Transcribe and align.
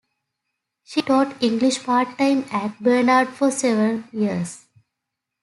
She 0.83 1.03
taught 1.03 1.43
English 1.43 1.83
part-time 1.83 2.45
at 2.51 2.81
Barnard 2.81 3.27
for 3.29 3.51
several 3.51 4.03
years. 4.11 4.65